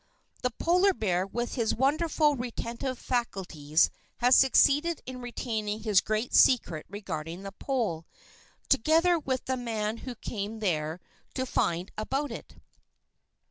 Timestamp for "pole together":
7.51-9.19